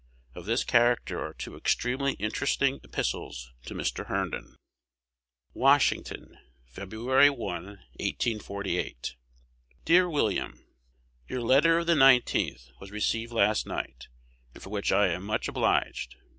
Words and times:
Of 0.33 0.45
this 0.47 0.63
character 0.63 1.23
are 1.23 1.35
two 1.35 1.55
extremely 1.55 2.13
interesting 2.13 2.79
epistles 2.83 3.53
to 3.67 3.75
Mr. 3.75 4.07
Herndon: 4.07 4.55
Washington, 5.53 6.39
Feb. 6.67 7.05
1, 7.05 7.29
1848. 7.35 9.15
Dear 9.85 10.09
William, 10.09 10.65
Your 11.27 11.41
letter 11.41 11.77
of 11.77 11.85
the 11.85 11.93
19th 11.93 12.69
ult. 12.71 12.79
was 12.79 12.89
received 12.89 13.31
last 13.31 13.67
night, 13.67 14.07
and 14.55 14.63
for 14.63 14.71
which 14.71 14.91
I 14.91 15.09
am 15.09 15.23
much 15.23 15.47
obliged. 15.47 16.15